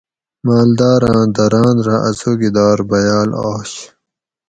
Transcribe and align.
مالداراۤں 0.45 1.25
دراۤن 1.35 1.77
رہ 1.85 1.95
اۤ 2.09 2.13
څوکیدار 2.19 2.77
بیاۤل 2.89 3.29
آش 3.49 3.71